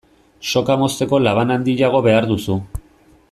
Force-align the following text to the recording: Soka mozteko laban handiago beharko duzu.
Soka 0.51 0.77
mozteko 0.83 1.19
laban 1.27 1.53
handiago 1.57 2.03
beharko 2.09 2.31
duzu. 2.35 2.57